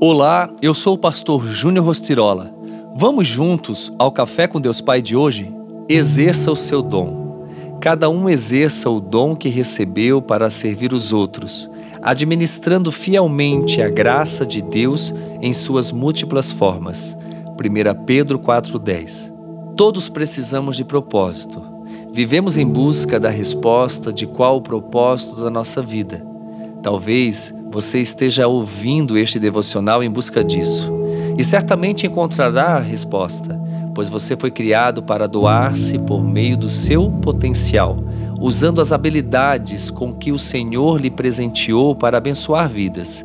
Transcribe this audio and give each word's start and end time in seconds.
Olá, 0.00 0.50
eu 0.60 0.74
sou 0.74 0.94
o 0.94 0.98
pastor 0.98 1.46
Júnior 1.46 1.86
Rostirola. 1.86 2.52
Vamos 2.96 3.28
juntos 3.28 3.92
ao 3.96 4.10
Café 4.10 4.48
com 4.48 4.60
Deus 4.60 4.80
Pai 4.80 5.00
de 5.00 5.16
hoje? 5.16 5.54
Exerça 5.88 6.50
o 6.50 6.56
seu 6.56 6.82
dom. 6.82 7.46
Cada 7.80 8.10
um 8.10 8.28
exerça 8.28 8.90
o 8.90 9.00
dom 9.00 9.36
que 9.36 9.48
recebeu 9.48 10.20
para 10.20 10.50
servir 10.50 10.92
os 10.92 11.12
outros, 11.12 11.70
administrando 12.02 12.90
fielmente 12.90 13.80
a 13.80 13.88
graça 13.88 14.44
de 14.44 14.60
Deus 14.60 15.14
em 15.40 15.52
suas 15.52 15.92
múltiplas 15.92 16.50
formas. 16.50 17.16
1 17.52 18.04
Pedro 18.04 18.38
4,10 18.40 19.32
Todos 19.76 20.08
precisamos 20.08 20.76
de 20.76 20.84
propósito. 20.84 21.62
Vivemos 22.12 22.56
em 22.56 22.66
busca 22.66 23.18
da 23.20 23.30
resposta 23.30 24.12
de 24.12 24.26
qual 24.26 24.56
o 24.56 24.62
propósito 24.62 25.42
da 25.42 25.50
nossa 25.50 25.80
vida. 25.80 26.33
Talvez 26.84 27.50
você 27.72 28.02
esteja 28.02 28.46
ouvindo 28.46 29.16
este 29.16 29.38
devocional 29.38 30.02
em 30.02 30.10
busca 30.10 30.44
disso 30.44 30.92
e 31.38 31.42
certamente 31.42 32.06
encontrará 32.06 32.76
a 32.76 32.78
resposta, 32.78 33.58
pois 33.94 34.10
você 34.10 34.36
foi 34.36 34.50
criado 34.50 35.02
para 35.02 35.26
doar-se 35.26 35.98
por 35.98 36.22
meio 36.22 36.58
do 36.58 36.68
seu 36.68 37.10
potencial, 37.10 37.96
usando 38.38 38.82
as 38.82 38.92
habilidades 38.92 39.88
com 39.88 40.12
que 40.12 40.30
o 40.30 40.38
Senhor 40.38 41.00
lhe 41.00 41.10
presenteou 41.10 41.94
para 41.94 42.18
abençoar 42.18 42.68
vidas. 42.68 43.24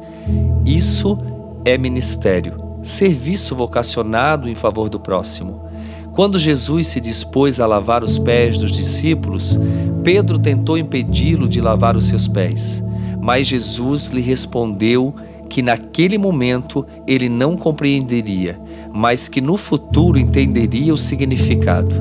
Isso 0.66 1.20
é 1.66 1.78
ministério, 1.78 2.78
serviço 2.82 3.58
vocacionado 3.58 4.48
em 4.48 4.56
favor 4.56 4.88
do 4.88 5.02
próximo. 5.02 5.66
Quando 6.14 6.40
Jesus 6.40 6.88
se 6.88 7.02
dispôs 7.02 7.60
a 7.60 7.68
lavar 7.68 8.06
os 8.06 8.18
pés 8.18 8.58
dos 8.58 8.72
discípulos, 8.72 9.60
Pedro 10.02 10.40
tentou 10.40 10.78
impedi-lo 10.78 11.46
de 11.46 11.60
lavar 11.60 11.98
os 11.98 12.06
seus 12.06 12.26
pés. 12.26 12.82
Mas 13.30 13.46
Jesus 13.46 14.08
lhe 14.08 14.22
respondeu 14.22 15.14
que 15.48 15.62
naquele 15.62 16.18
momento 16.18 16.84
ele 17.06 17.30
não 17.30 17.56
compreenderia, 17.56 18.60
mas 18.92 19.28
que 19.28 19.40
no 19.40 19.56
futuro 19.56 20.18
entenderia 20.18 20.92
o 20.92 20.98
significado. 20.98 21.94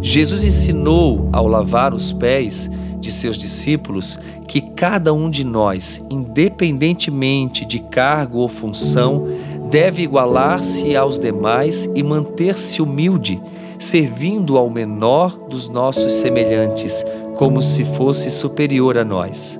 Jesus 0.00 0.44
ensinou, 0.44 1.28
ao 1.32 1.48
lavar 1.48 1.92
os 1.92 2.12
pés 2.12 2.70
de 3.00 3.10
seus 3.10 3.36
discípulos, 3.36 4.16
que 4.46 4.60
cada 4.60 5.12
um 5.12 5.28
de 5.28 5.42
nós, 5.42 6.06
independentemente 6.08 7.64
de 7.64 7.80
cargo 7.80 8.38
ou 8.38 8.48
função, 8.48 9.26
deve 9.68 10.02
igualar-se 10.02 10.94
aos 10.94 11.18
demais 11.18 11.90
e 11.96 12.02
manter-se 12.04 12.80
humilde, 12.80 13.42
servindo 13.76 14.56
ao 14.56 14.70
menor 14.70 15.36
dos 15.50 15.68
nossos 15.68 16.12
semelhantes, 16.12 17.04
como 17.34 17.60
se 17.60 17.84
fosse 17.84 18.30
superior 18.30 18.96
a 18.96 19.04
nós. 19.04 19.58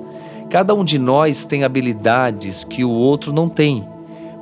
Cada 0.49 0.73
um 0.73 0.85
de 0.85 0.97
nós 0.97 1.43
tem 1.43 1.65
habilidades 1.65 2.63
que 2.63 2.85
o 2.85 2.89
outro 2.89 3.33
não 3.33 3.49
tem. 3.49 3.85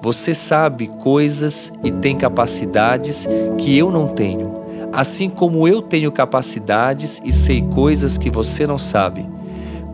Você 0.03 0.35
sabe 0.35 0.85
coisas 0.85 1.73
e 1.83 1.91
tem 1.91 2.15
capacidades 2.15 3.27
que 3.57 3.75
eu 3.75 3.89
não 3.89 4.09
tenho, 4.09 4.55
assim 4.93 5.27
como 5.27 5.67
eu 5.67 5.81
tenho 5.81 6.11
capacidades 6.11 7.19
e 7.25 7.31
sei 7.31 7.63
coisas 7.63 8.19
que 8.19 8.29
você 8.29 8.67
não 8.67 8.77
sabe. 8.77 9.27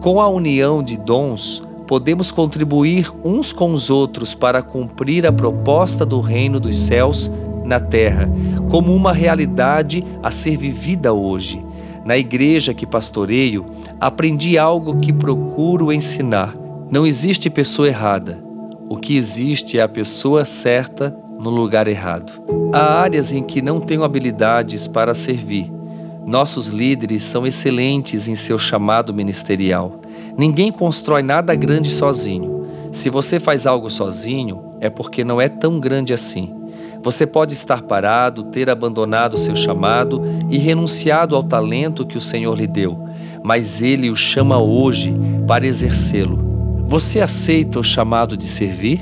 Com 0.01 0.19
a 0.19 0.27
união 0.27 0.83
de 0.83 0.97
dons, 0.97 1.63
podemos 1.87 2.29
contribuir 2.29 3.09
uns 3.23 3.53
com 3.53 3.71
os 3.71 3.89
outros 3.89 4.33
para 4.33 4.61
cumprir 4.61 5.25
a 5.25 5.31
proposta 5.31 6.05
do 6.05 6.19
reino 6.19 6.59
dos 6.59 6.75
céus 6.75 7.31
na 7.63 7.79
terra, 7.79 8.29
como 8.69 8.93
uma 8.93 9.13
realidade 9.13 10.03
a 10.21 10.29
ser 10.29 10.57
vivida 10.57 11.13
hoje. 11.13 11.63
Na 12.11 12.17
igreja 12.17 12.73
que 12.73 12.85
pastoreio, 12.85 13.65
aprendi 13.97 14.57
algo 14.57 14.99
que 14.99 15.13
procuro 15.13 15.93
ensinar. 15.93 16.53
Não 16.91 17.07
existe 17.07 17.49
pessoa 17.49 17.87
errada. 17.87 18.43
O 18.89 18.97
que 18.97 19.15
existe 19.15 19.79
é 19.79 19.81
a 19.81 19.87
pessoa 19.87 20.43
certa 20.43 21.17
no 21.39 21.49
lugar 21.49 21.87
errado. 21.87 22.33
Há 22.73 22.99
áreas 22.99 23.31
em 23.31 23.41
que 23.41 23.61
não 23.61 23.79
tenho 23.79 24.03
habilidades 24.03 24.87
para 24.87 25.15
servir. 25.15 25.71
Nossos 26.25 26.67
líderes 26.67 27.23
são 27.23 27.47
excelentes 27.47 28.27
em 28.27 28.35
seu 28.35 28.59
chamado 28.59 29.13
ministerial. 29.13 30.01
Ninguém 30.37 30.69
constrói 30.69 31.23
nada 31.23 31.55
grande 31.55 31.89
sozinho. 31.89 32.67
Se 32.91 33.09
você 33.09 33.39
faz 33.39 33.65
algo 33.65 33.89
sozinho, 33.89 34.75
é 34.81 34.89
porque 34.89 35.23
não 35.23 35.39
é 35.39 35.47
tão 35.47 35.79
grande 35.79 36.13
assim. 36.13 36.60
Você 37.03 37.25
pode 37.25 37.53
estar 37.53 37.81
parado, 37.81 38.43
ter 38.43 38.69
abandonado 38.69 39.37
seu 39.37 39.55
chamado 39.55 40.21
e 40.49 40.57
renunciado 40.57 41.35
ao 41.35 41.43
talento 41.43 42.05
que 42.05 42.17
o 42.17 42.21
Senhor 42.21 42.55
lhe 42.55 42.67
deu, 42.67 43.07
mas 43.43 43.81
Ele 43.81 44.09
o 44.09 44.15
chama 44.15 44.59
hoje 44.59 45.13
para 45.47 45.65
exercê-lo. 45.65 46.83
Você 46.85 47.21
aceita 47.21 47.79
o 47.79 47.83
chamado 47.83 48.37
de 48.37 48.45
servir? 48.45 49.01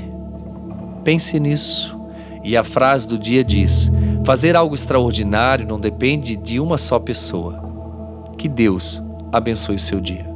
Pense 1.04 1.38
nisso. 1.38 1.98
E 2.42 2.56
a 2.56 2.64
frase 2.64 3.06
do 3.06 3.18
dia 3.18 3.44
diz: 3.44 3.90
fazer 4.24 4.56
algo 4.56 4.74
extraordinário 4.74 5.66
não 5.66 5.78
depende 5.78 6.36
de 6.36 6.58
uma 6.58 6.78
só 6.78 6.98
pessoa. 6.98 7.60
Que 8.38 8.48
Deus 8.48 9.02
abençoe 9.32 9.78
seu 9.78 10.00
dia. 10.00 10.29